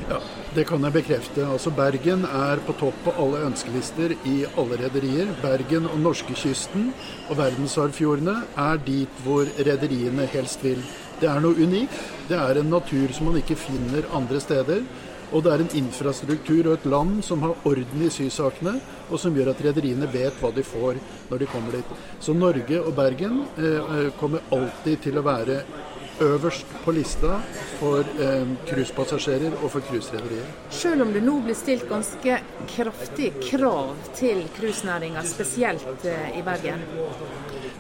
Ja, 0.09 0.17
det 0.55 0.65
kan 0.67 0.83
jeg 0.83 0.95
bekrefte. 0.97 1.45
Altså 1.47 1.71
Bergen 1.71 2.25
er 2.27 2.59
på 2.67 2.75
topp 2.81 2.97
på 3.05 3.13
alle 3.23 3.45
ønskelister 3.47 4.11
i 4.27 4.35
alle 4.59 4.81
rederier. 4.83 5.31
Bergen 5.39 5.87
og 5.87 6.01
norskekysten 6.03 6.89
og 7.29 7.39
verdensarvfjordene 7.39 8.35
er 8.65 8.83
dit 8.83 9.23
hvor 9.23 9.47
rederiene 9.69 10.27
helst 10.35 10.65
vil. 10.67 10.83
Det 11.21 11.31
er 11.31 11.39
noe 11.39 11.55
unikt. 11.55 11.95
Det 12.27 12.35
er 12.35 12.59
en 12.59 12.73
natur 12.75 13.15
som 13.15 13.29
man 13.29 13.39
ikke 13.39 13.55
finner 13.59 14.09
andre 14.17 14.43
steder. 14.43 14.83
Og 15.31 15.43
det 15.45 15.53
er 15.53 15.63
en 15.63 15.73
infrastruktur 15.81 16.69
og 16.69 16.75
et 16.75 16.85
land 16.89 17.17
som 17.25 17.41
har 17.45 17.55
orden 17.65 18.05
i 18.05 18.11
sysakene, 18.13 18.77
og 19.09 19.19
som 19.21 19.35
gjør 19.35 19.53
at 19.53 19.63
rederiene 19.65 20.09
vet 20.11 20.37
hva 20.41 20.51
de 20.55 20.63
får 20.65 21.01
når 21.31 21.41
de 21.41 21.49
kommer 21.51 21.79
dit. 21.79 21.97
Så 22.19 22.35
Norge 22.37 22.81
og 22.81 22.93
Bergen 22.97 23.43
eh, 23.57 24.13
kommer 24.19 24.45
alltid 24.55 25.03
til 25.07 25.19
å 25.19 25.25
være 25.25 25.61
øverst 26.19 26.65
på 26.83 26.91
lista 26.95 27.39
for 27.79 27.99
eh, 27.99 28.47
cruisepassasjerer 28.67 29.51
eh, 29.51 29.63
og 29.63 29.71
for 29.71 29.83
cruiserederier. 29.89 30.47
Selv 30.71 31.03
om 31.03 31.11
det 31.13 31.23
nå 31.25 31.39
blir 31.43 31.57
stilt 31.57 31.87
ganske 31.89 32.39
kraftige 32.71 33.33
krav 33.49 33.95
til 34.15 34.45
cruisenæringa, 34.57 35.25
spesielt 35.27 36.07
eh, 36.07 36.39
i 36.39 36.45
Bergen? 36.45 36.85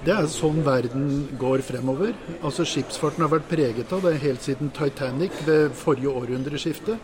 Det 0.05 0.13
er 0.13 0.27
sånn 0.29 0.59
verden 0.61 1.05
går 1.41 1.63
fremover. 1.65 2.11
Altså 2.45 2.61
Skipsfarten 2.67 3.23
har 3.25 3.31
vært 3.31 3.47
preget 3.49 3.93
av 3.95 4.03
det 4.05 4.19
helt 4.21 4.43
siden 4.45 4.69
Titanic 4.75 5.33
ved 5.47 5.71
forrige 5.73 6.11
århundreskifte. 6.13 6.99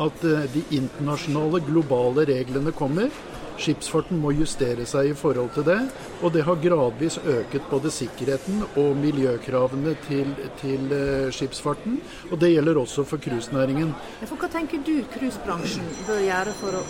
At 0.00 0.24
eh, 0.24 0.46
de 0.54 0.62
internasjonale, 0.78 1.60
globale 1.66 2.24
reglene 2.30 2.72
kommer. 2.72 3.12
Skipsfarten 3.60 4.16
må 4.22 4.32
justere 4.38 4.86
seg 4.88 5.10
i 5.10 5.18
forhold 5.20 5.52
til 5.52 5.66
det. 5.68 5.76
Og 6.22 6.32
det 6.32 6.46
har 6.48 6.62
gradvis 6.62 7.18
øket 7.20 7.68
både 7.68 7.92
sikkerheten 7.92 8.64
og 8.70 8.96
miljøkravene 9.04 9.92
til, 10.08 10.32
til 10.62 10.88
uh, 10.92 11.28
skipsfarten. 11.32 12.00
Og 12.30 12.40
det 12.40 12.54
gjelder 12.54 12.80
også 12.80 13.04
for 13.08 13.20
cruisenæringen. 13.20 13.92
Hva 14.32 14.52
tenker 14.52 14.80
du 14.84 14.94
cruisebransjen 15.12 15.92
bør 16.08 16.24
gjøre 16.24 16.56
for 16.60 16.80
å 16.80 16.84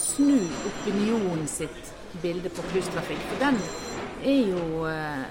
snu 0.00 0.40
opinionen 0.72 1.48
sitt 1.48 1.94
bilde 2.24 2.52
på 2.52 2.64
cruisetrafikk? 2.72 3.32
Er 4.20 4.40
jo 4.50 4.84
eh, 4.88 5.24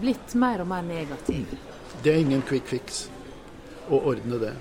blitt 0.00 0.34
mer 0.34 0.62
og 0.62 0.68
mer 0.70 0.82
negativ. 0.86 1.50
Det 2.02 2.14
er 2.14 2.22
ingen 2.22 2.42
quick 2.48 2.68
fix 2.70 3.02
å 3.90 3.98
ordne 4.12 4.38
det. 4.40 4.54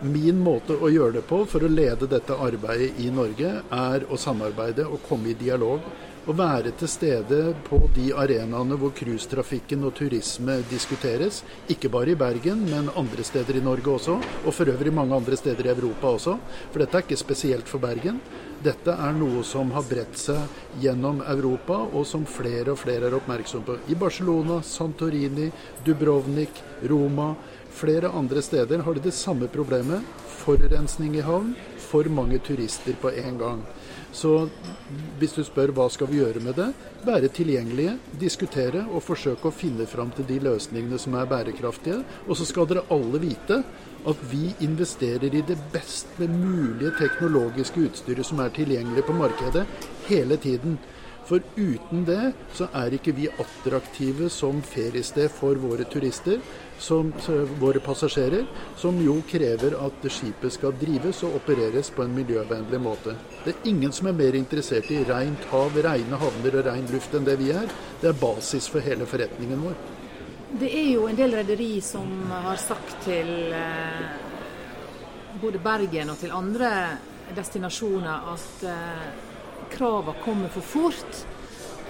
Min 0.00 0.40
måte 0.44 0.74
å 0.76 0.90
gjøre 0.92 1.18
det 1.18 1.22
på 1.28 1.38
for 1.48 1.64
å 1.64 1.70
lede 1.72 2.08
dette 2.10 2.36
arbeidet 2.36 2.98
i 3.00 3.08
Norge, 3.14 3.52
er 3.72 4.04
å 4.12 4.18
samarbeide 4.20 4.84
og 4.90 5.00
komme 5.08 5.30
i 5.32 5.38
dialog. 5.38 5.84
Å 6.26 6.34
være 6.34 6.72
til 6.74 6.88
stede 6.90 7.36
på 7.68 7.78
de 7.94 8.08
arenaene 8.18 8.74
hvor 8.80 8.90
cruisetrafikken 8.98 9.84
og 9.86 9.92
turisme 9.94 10.56
diskuteres. 10.66 11.44
Ikke 11.70 11.86
bare 11.86 12.16
i 12.16 12.18
Bergen, 12.18 12.64
men 12.66 12.90
andre 12.98 13.22
steder 13.22 13.60
i 13.60 13.62
Norge 13.62 13.92
også. 13.92 14.16
Og 14.42 14.56
for 14.56 14.66
øvrig 14.72 14.90
mange 14.90 15.14
andre 15.14 15.38
steder 15.38 15.68
i 15.68 15.70
Europa 15.70 16.10
også. 16.16 16.34
For 16.72 16.82
dette 16.82 16.98
er 16.98 17.06
ikke 17.06 17.20
spesielt 17.20 17.70
for 17.70 17.78
Bergen. 17.78 18.18
Dette 18.58 18.90
er 18.90 19.14
noe 19.14 19.44
som 19.46 19.70
har 19.70 19.86
bredt 19.86 20.18
seg 20.18 20.82
gjennom 20.82 21.22
Europa, 21.22 21.78
og 21.94 22.02
som 22.10 22.26
flere 22.26 22.74
og 22.74 22.82
flere 22.82 23.06
er 23.06 23.14
oppmerksom 23.20 23.62
på. 23.62 23.78
I 23.86 23.94
Barcelona, 23.94 24.58
Santorini, 24.66 25.52
Dubrovnik, 25.86 26.58
Roma, 26.90 27.36
flere 27.70 28.10
andre 28.10 28.42
steder 28.42 28.82
har 28.82 28.98
de 28.98 29.06
det 29.06 29.14
samme 29.14 29.46
problemet. 29.46 30.02
Forurensning 30.42 31.20
i 31.20 31.22
havn, 31.22 31.54
for 31.86 32.10
mange 32.10 32.42
turister 32.42 32.98
på 32.98 33.14
en 33.14 33.38
gang. 33.38 33.62
Så 34.12 34.48
hvis 35.20 35.34
du 35.36 35.42
spør 35.44 35.72
hva 35.76 35.88
skal 35.92 36.08
vi 36.10 36.20
gjøre 36.20 36.42
med 36.44 36.56
det, 36.58 36.68
være 37.06 37.30
tilgjengelige, 37.36 37.96
diskutere 38.20 38.84
og 38.86 39.04
forsøke 39.04 39.50
å 39.50 39.54
finne 39.54 39.86
fram 39.90 40.12
til 40.16 40.28
de 40.28 40.38
løsningene 40.46 40.98
som 41.00 41.16
er 41.18 41.28
bærekraftige. 41.30 42.02
Og 42.26 42.38
så 42.38 42.46
skal 42.48 42.68
dere 42.70 42.86
alle 42.94 43.20
vite 43.22 43.60
at 44.06 44.22
vi 44.30 44.52
investerer 44.64 45.34
i 45.34 45.42
det 45.46 45.56
best 45.72 46.18
mulige 46.22 46.94
teknologiske 47.00 47.88
utstyret 47.88 48.26
som 48.26 48.40
er 48.44 48.54
tilgjengelig 48.54 49.04
på 49.06 49.16
markedet 49.18 49.66
hele 50.06 50.38
tiden. 50.40 50.78
For 51.26 51.42
uten 51.56 52.04
det 52.06 52.32
så 52.54 52.68
er 52.78 52.94
ikke 52.94 53.14
vi 53.16 53.26
attraktive 53.26 54.28
som 54.30 54.60
feriested 54.62 55.26
for 55.34 55.58
våre 55.58 55.82
turister, 55.90 56.38
som 56.78 57.10
våre 57.58 57.82
passasjerer, 57.82 58.44
som 58.78 59.00
jo 59.02 59.16
krever 59.26 59.74
at 59.80 60.06
skipet 60.12 60.54
skal 60.54 60.76
drives 60.78 61.24
og 61.26 61.40
opereres 61.40 61.90
på 61.90 62.04
en 62.04 62.14
miljøvennlig 62.14 62.80
måte. 62.82 63.16
Det 63.42 63.56
er 63.56 63.68
ingen 63.72 63.94
som 63.96 64.12
er 64.12 64.18
mer 64.20 64.38
interessert 64.38 64.90
i 64.94 65.02
rent 65.08 65.50
hav, 65.50 65.74
rene 65.88 66.22
havner 66.22 66.60
og 66.60 66.66
ren 66.68 66.88
luft 66.94 67.18
enn 67.18 67.26
det 67.26 67.38
vi 67.42 67.50
er. 67.56 67.74
Det 68.00 68.12
er 68.12 68.22
basis 68.22 68.70
for 68.70 68.86
hele 68.86 69.08
forretningen 69.10 69.66
vår. 69.66 69.76
Det 70.60 70.70
er 70.70 70.90
jo 70.92 71.08
en 71.10 71.18
del 71.18 71.34
rederi 71.34 71.72
som 71.82 72.30
har 72.30 72.60
sagt 72.62 73.00
til 73.04 73.50
eh, 73.50 74.04
både 75.42 75.58
Bergen 75.58 76.12
og 76.14 76.20
til 76.22 76.30
andre 76.32 76.70
destinasjoner 77.34 78.30
at 78.30 78.68
eh, 78.70 79.08
kravene 79.76 80.22
kommer 80.24 80.52
for 80.52 80.66
fort. 80.66 81.22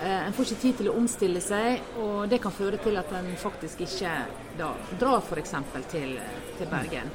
Eh, 0.03 0.27
en 0.27 0.35
får 0.37 0.51
ikke 0.51 0.63
tid 0.63 0.81
til 0.83 0.91
å 0.93 0.97
omstille 0.99 1.41
seg, 1.41 1.81
og 2.03 2.27
det 2.29 2.43
kan 2.45 2.55
føre 2.55 2.81
til 2.83 2.99
at 3.01 3.13
en 3.17 3.33
faktisk 3.41 3.87
ikke 3.87 4.13
da, 4.59 4.75
drar 5.01 5.23
f.eks. 5.23 5.57
Til, 5.93 6.19
til 6.59 6.71
Bergen. 6.71 7.15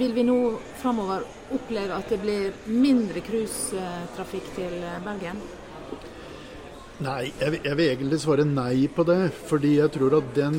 Vil 0.00 0.14
vi 0.16 0.22
nå 0.24 0.36
framover 0.80 1.26
oppleve 1.52 1.92
at 1.92 2.08
det 2.08 2.22
blir 2.22 2.54
mindre 2.72 3.20
cruisetrafikk 3.20 4.46
til 4.56 4.78
Bergen? 5.04 5.42
Nei, 7.02 7.32
jeg, 7.40 7.56
jeg, 7.64 7.74
vil 7.78 7.88
egentlig 7.88 8.18
svare 8.22 8.44
nei 8.46 8.86
på 8.94 9.02
det. 9.08 9.32
Fordi 9.48 9.72
jeg 9.78 9.90
tror 9.96 10.18
at 10.20 10.28
den 10.36 10.58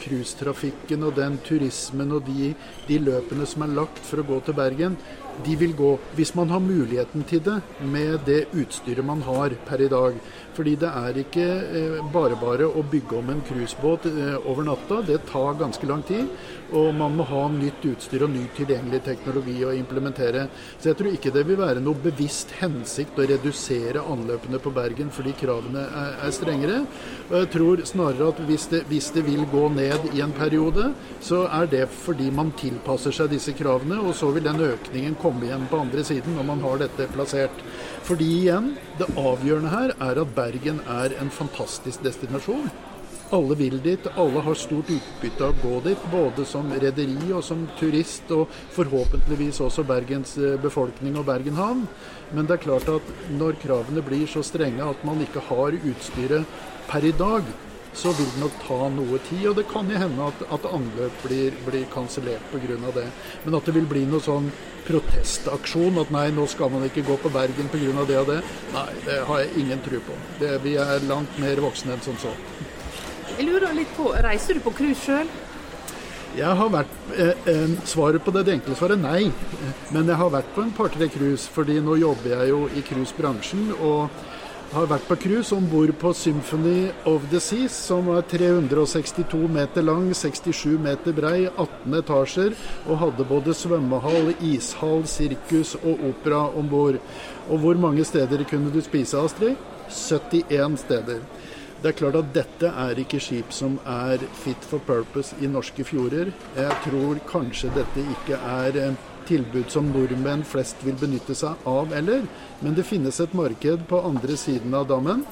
cruisetrafikken 0.00 1.04
og 1.06 1.14
den 1.18 1.36
turismen 1.46 2.16
og 2.16 2.24
de, 2.26 2.50
de, 2.88 2.96
løpene 2.98 3.46
som 3.46 3.62
er 3.66 3.76
lagt 3.76 4.00
for 4.02 4.22
å 4.22 4.26
gå 4.26 4.40
til 4.42 4.56
Bergen, 4.58 4.96
de 5.44 5.54
vil 5.58 5.74
gå 5.76 5.92
hvis 6.14 6.32
man 6.38 6.50
har 6.50 6.62
muligheten 6.62 7.24
til 7.26 7.42
det 7.46 7.60
med 7.90 8.24
det 8.26 8.44
utstyret 8.54 9.06
man 9.06 9.22
har 9.26 9.54
per 9.68 9.84
i 9.84 9.90
dag. 9.92 10.18
Fordi 10.54 10.74
det 10.78 10.90
er 10.90 11.18
ikke 11.24 11.44
eh, 11.44 11.96
bare 12.14 12.38
bare 12.38 12.68
å 12.68 12.82
bygge 12.86 13.16
om 13.18 13.30
en 13.32 13.42
cruisebåt 13.46 14.06
eh, 14.10 14.36
over 14.50 14.66
natta. 14.68 15.00
Det 15.06 15.24
tar 15.30 15.58
ganske 15.58 15.88
lang 15.90 16.04
tid. 16.06 16.28
Og 16.74 16.94
man 16.96 17.16
må 17.18 17.26
ha 17.28 17.42
nytt 17.52 17.84
utstyr 17.86 18.24
og 18.26 18.32
ny 18.32 18.44
tilgjengelig 18.56 19.02
teknologi 19.06 19.56
å 19.66 19.74
implementere. 19.76 20.46
Så 20.78 20.90
jeg 20.90 20.98
tror 20.98 21.14
ikke 21.14 21.32
det 21.34 21.44
vil 21.48 21.60
være 21.60 21.82
noe 21.84 21.98
bevisst 22.02 22.54
hensikt 22.60 23.18
å 23.18 23.26
redusere 23.28 24.02
anløpene 24.14 24.60
på 24.62 24.72
Bergen 24.74 25.12
fordi 25.14 25.34
kravene 25.38 25.84
er, 25.84 26.14
er 26.26 26.34
strengere. 26.34 26.80
Og 27.28 27.36
jeg 27.40 27.50
tror 27.54 27.84
snarere 27.90 28.30
at 28.32 28.42
hvis 28.48 28.68
det, 28.72 28.84
hvis 28.90 29.10
det 29.14 29.26
vil 29.26 29.44
gå 29.52 29.66
ned 29.74 30.08
i 30.14 30.22
en 30.24 30.34
periode, 30.34 30.90
så 31.24 31.44
er 31.60 31.70
det 31.70 31.84
fordi 31.92 32.30
man 32.34 32.54
tilpasser 32.58 33.14
seg 33.14 33.34
disse 33.34 33.54
kravene. 33.58 34.00
Og 34.02 34.14
så 34.18 34.30
vil 34.34 34.46
den 34.46 34.62
økningen 34.70 35.18
komme 35.22 35.48
igjen 35.48 35.66
på 35.70 35.82
andre 35.82 36.06
siden 36.06 36.38
når 36.38 36.48
man 36.54 36.64
har 36.64 36.80
dette 36.86 37.10
plassert. 37.14 37.64
Fordi 38.04 38.26
igjen, 38.42 38.74
det 38.98 39.08
avgjørende 39.16 39.70
her 39.72 39.94
er 39.96 40.18
at 40.20 40.32
Bergen 40.36 40.43
er 40.44 41.14
en 41.20 41.30
fantastisk 41.30 42.02
destinasjon. 42.02 42.70
Alle 43.32 43.56
vil 43.56 43.80
dit, 43.82 44.06
alle 44.20 44.42
har 44.44 44.54
stort 44.54 44.90
utbytte 44.92 45.44
av 45.44 45.54
å 45.54 45.62
gå 45.62 45.80
dit. 45.88 46.06
Både 46.12 46.44
som 46.46 46.70
rederi 46.70 47.32
og 47.32 47.42
som 47.42 47.64
turist, 47.78 48.30
og 48.30 48.52
forhåpentligvis 48.76 49.60
også 49.64 49.84
Bergens 49.88 50.36
eh, 50.38 50.58
befolkning 50.60 51.16
og 51.18 51.26
Bergen 51.26 51.56
havn. 51.58 51.86
Men 52.34 52.46
det 52.46 52.58
er 52.58 52.64
klart 52.66 52.88
at 52.92 53.14
når 53.32 53.58
kravene 53.62 54.04
blir 54.04 54.26
så 54.30 54.44
strenge 54.44 54.84
at 54.84 55.04
man 55.04 55.22
ikke 55.24 55.42
har 55.48 55.74
utstyret 55.80 56.44
per 56.90 57.06
i 57.08 57.14
dag, 57.16 57.48
så 57.94 58.12
vil 58.18 58.26
det 58.34 58.42
nok 58.42 58.56
ta 58.66 58.78
noe 58.90 59.20
tid. 59.28 59.46
Og 59.50 59.56
det 59.58 59.66
kan 59.70 59.90
jo 59.90 60.00
hende 60.00 60.28
at, 60.28 60.44
at 60.56 60.68
anløp 60.68 61.24
blir, 61.24 61.56
blir 61.66 61.86
kansellert 61.94 62.44
pga. 62.52 62.78
det. 62.98 63.06
Men 63.44 63.58
at 63.58 63.64
det 63.64 63.74
vil 63.76 63.88
bli 63.90 64.04
noe 64.10 64.22
sånn 64.24 64.50
protestaksjon, 64.84 65.98
at 66.02 66.12
nei, 66.12 66.26
nå 66.34 66.46
skal 66.50 66.72
man 66.74 66.84
ikke 66.88 67.06
gå 67.06 67.16
på 67.22 67.32
Bergen 67.32 67.70
pga. 67.72 68.04
det 68.04 68.20
og 68.20 68.28
det, 68.32 68.42
nei, 68.74 68.90
det 69.06 69.22
har 69.30 69.42
jeg 69.44 69.64
ingen 69.64 69.82
tro 69.86 70.02
på. 70.10 70.20
Det, 70.42 70.58
vi 70.66 70.76
er 70.76 71.08
langt 71.08 71.38
mer 71.40 71.62
voksne 71.64 71.96
enn 71.96 72.04
som 72.04 72.18
så. 72.20 72.34
Jeg 73.34 73.48
lurer 73.48 73.72
litt 73.74 73.90
på, 73.96 74.12
Reiser 74.22 74.58
du 74.58 74.64
på 74.64 74.74
cruise 74.74 75.00
sjøl? 75.00 75.30
Jeg 76.34 76.58
har 76.58 76.70
vært, 76.70 76.94
eh, 77.14 77.36
eh, 77.46 77.74
Svaret 77.86 78.24
på 78.24 78.32
det, 78.34 78.44
det 78.46 78.54
enkle 78.56 78.74
svaret 78.74 78.98
er 78.98 79.02
nei. 79.02 79.32
Men 79.94 80.06
jeg 80.10 80.18
har 80.18 80.30
vært 80.30 80.50
på 80.54 80.62
en 80.62 80.72
par-tre 80.74 81.06
cruise, 81.08 81.46
fordi 81.46 81.78
nå 81.80 81.94
jobber 82.00 82.30
jeg 82.34 82.48
jo 82.50 82.68
i 82.74 82.82
cruisebransjen. 82.82 83.70
og 83.78 84.10
har 84.74 84.88
vært 84.90 85.04
på 85.06 85.14
cruise 85.22 85.54
om 85.54 85.66
bord 85.70 85.92
på 86.00 86.10
Symphony 86.18 86.88
of 87.06 87.28
the 87.30 87.38
Seas, 87.38 87.76
som 87.86 88.08
var 88.10 88.24
362 88.26 89.38
meter 89.54 89.86
lang, 89.86 90.08
67 90.10 90.74
meter 90.82 91.14
brei, 91.14 91.44
18 91.46 91.94
etasjer, 92.00 92.56
og 92.88 92.98
hadde 93.04 93.26
både 93.28 93.54
svømmehall, 93.54 94.32
ishall, 94.42 95.04
sirkus 95.06 95.76
og 95.78 96.02
opera 96.10 96.42
om 96.58 96.66
bord. 96.72 96.98
Og 97.46 97.62
hvor 97.62 97.78
mange 97.78 98.06
steder 98.08 98.42
kunne 98.50 98.74
du 98.74 98.80
spise, 98.82 99.20
Astrid? 99.20 99.54
71 99.86 100.80
steder. 100.82 101.22
Det 101.84 101.92
er 101.92 101.98
klart 102.00 102.18
at 102.18 102.34
dette 102.34 102.74
er 102.74 102.98
ikke 102.98 103.22
skip 103.22 103.54
som 103.54 103.76
er 103.86 104.22
fit 104.42 104.66
for 104.66 104.82
purpose 104.82 105.36
i 105.38 105.50
norske 105.50 105.84
fjorder. 105.86 106.32
Jeg 106.56 106.78
tror 106.88 107.20
kanskje 107.30 107.70
dette 107.76 108.06
ikke 108.16 108.40
er 108.40 108.78
eh, 108.88 109.02
tilbud 109.28 109.70
som 109.72 109.90
nordmenn 109.92 110.44
flest 110.46 110.82
vil 110.86 110.96
benytte 111.00 111.36
seg 111.38 111.66
av 111.68 111.92
eller. 111.96 112.26
Men 112.60 112.76
det 112.76 112.86
finnes 112.88 113.20
et 113.20 113.34
marked 113.34 113.86
på 113.90 114.00
andre 114.04 114.36
siden 114.40 114.74
av 114.74 114.88
dammen 114.90 115.24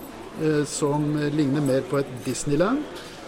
eh, 0.42 0.62
som 0.68 1.14
ligner 1.36 1.64
mer 1.64 1.88
på 1.88 2.02
et 2.02 2.12
Disneyland. 2.26 2.84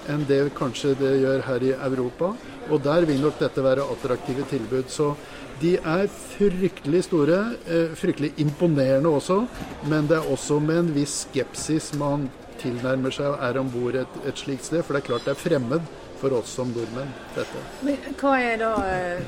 enn 0.09 0.25
det 0.29 0.51
kanskje 0.57 0.95
det 1.01 1.15
gjør 1.23 1.43
her 1.47 1.63
i 1.65 1.73
Europa. 1.73 2.35
Og 2.71 2.83
der 2.85 3.07
vil 3.09 3.21
nok 3.21 3.39
dette 3.41 3.63
være 3.65 3.87
attraktive 3.93 4.45
tilbud. 4.51 4.91
Så 4.93 5.15
de 5.61 5.77
er 5.77 6.09
fryktelig 6.09 7.05
store, 7.05 7.57
eh, 7.67 7.95
fryktelig 7.97 8.33
imponerende 8.37 9.09
også. 9.09 9.47
Men 9.89 10.07
det 10.07 10.17
er 10.17 10.33
også 10.33 10.61
med 10.61 10.79
en 10.79 10.95
viss 10.95 11.27
skepsis 11.27 11.93
man 11.95 12.31
tilnærmer 12.59 13.13
seg 13.13 13.27
og 13.27 13.39
er 13.41 13.59
om 13.61 13.71
bord 13.71 13.95
et, 13.95 14.19
et 14.27 14.39
slikt 14.39 14.65
sted. 14.65 14.83
For 14.83 14.95
det 14.95 15.05
er 15.05 15.09
klart 15.09 15.25
det 15.25 15.35
er 15.37 15.41
fremmed 15.41 15.83
for 16.21 16.33
oss 16.39 16.55
som 16.57 16.71
nordmenn, 16.73 17.11
dette. 17.37 17.65
Men 17.85 18.17
hva 18.21 18.37
er 18.41 18.61
da 18.63 18.73
eh, 18.89 19.25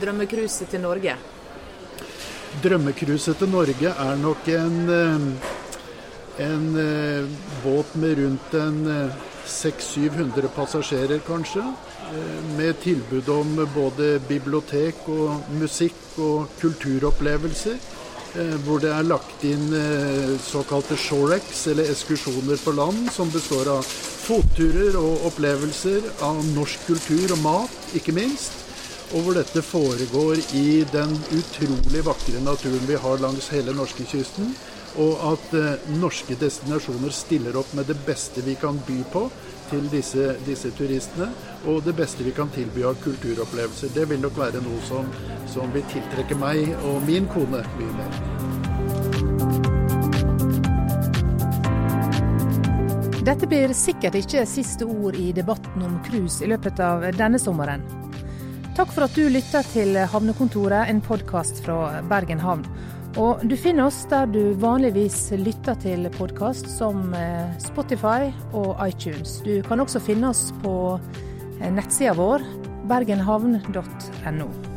drømmecruiset 0.00 0.70
til 0.72 0.82
Norge? 0.82 1.16
Drømmecruiset 2.64 3.38
til 3.40 3.50
Norge 3.52 3.92
er 3.92 4.16
nok 4.20 4.48
en, 4.48 4.78
eh, 4.90 6.46
en 6.46 6.66
eh, 6.80 7.28
båt 7.64 7.96
med 7.96 8.18
rundt 8.18 8.54
en 8.54 9.12
600-700 9.46 10.48
passasjerer, 10.56 11.20
kanskje. 11.26 11.62
Med 12.56 12.74
tilbud 12.82 13.28
om 13.28 13.54
både 13.74 14.20
bibliotek 14.28 15.08
og 15.08 15.46
musikk 15.58 16.18
og 16.18 16.48
kulturopplevelser. 16.60 17.78
Hvor 18.66 18.82
det 18.82 18.90
er 18.92 19.06
lagt 19.06 19.44
inn 19.48 19.70
såkalte 20.44 20.96
shorex, 21.00 21.66
eller 21.72 21.88
ekskursjoner 21.88 22.60
på 22.60 22.74
land, 22.76 23.08
som 23.14 23.30
består 23.32 23.70
av 23.78 23.88
fotturer 24.26 24.98
og 25.00 25.24
opplevelser 25.30 26.04
av 26.26 26.42
norsk 26.52 26.86
kultur 26.90 27.32
og 27.32 27.42
mat, 27.46 27.80
ikke 27.96 28.12
minst 28.12 28.65
og 29.14 29.22
hvor 29.22 29.36
dette 29.38 29.62
foregår 29.62 30.40
i 30.58 30.82
den 30.90 31.12
utrolig 31.36 32.02
vakre 32.06 32.40
naturen 32.42 32.88
vi 32.88 32.98
har 32.98 33.20
langs 33.22 33.48
hele 33.54 33.74
norskekysten. 33.76 34.50
Og 34.96 35.20
at 35.28 35.52
eh, 35.54 35.90
norske 36.00 36.34
destinasjoner 36.40 37.12
stiller 37.12 37.56
opp 37.60 37.74
med 37.76 37.86
det 37.90 37.98
beste 38.06 38.40
vi 38.42 38.54
kan 38.58 38.78
by 38.86 38.96
på 39.12 39.26
til 39.70 39.90
disse, 39.92 40.30
disse, 40.46 40.70
turistene. 40.78 41.28
Og 41.68 41.84
det 41.84 41.94
beste 41.98 42.24
vi 42.24 42.32
kan 42.34 42.48
tilby 42.54 42.82
av 42.88 42.96
kulturopplevelser. 43.04 43.92
Det 43.94 44.06
vil 44.10 44.22
nok 44.24 44.38
være 44.40 44.62
noe 44.64 44.80
som, 44.88 45.10
som 45.52 45.70
vil 45.74 45.84
tiltrekke 45.92 46.38
meg 46.40 46.72
og 46.88 47.04
min 47.06 47.28
kone 47.30 47.60
mye 47.76 47.92
mer. 48.00 48.12
Dette 53.26 53.46
blir 53.50 53.72
sikkert 53.74 54.14
ikke 54.20 54.46
siste 54.46 54.86
ord 54.86 55.18
i 55.18 55.32
debatten 55.34 55.82
om 55.82 55.98
cruise 56.06 56.44
i 56.46 56.50
løpet 56.50 56.80
av 56.80 57.08
denne 57.18 57.42
sommeren. 57.42 58.05
Takk 58.76 58.90
for 58.92 59.06
at 59.06 59.14
du 59.16 59.30
lytter 59.32 59.64
til 59.72 59.96
Havnekontoret, 59.96 60.90
en 60.90 60.98
podkast 61.00 61.62
fra 61.64 62.02
Bergen 62.10 62.42
havn. 62.42 62.66
Og 63.16 63.40
du 63.48 63.54
finner 63.56 63.86
oss 63.88 64.02
der 64.10 64.28
du 64.28 64.52
vanligvis 64.60 65.30
lytter 65.40 65.80
til 65.80 66.04
podkast, 66.12 66.68
som 66.74 67.08
eh, 67.16 67.56
Spotify 67.64 68.28
og 68.52 68.76
iTunes. 68.84 69.38
Du 69.48 69.64
kan 69.64 69.80
også 69.80 70.04
finne 70.04 70.28
oss 70.28 70.50
på 70.60 70.76
eh, 71.56 71.72
nettsida 71.72 72.12
vår 72.20 72.44
bergenhavn.no. 72.92 74.75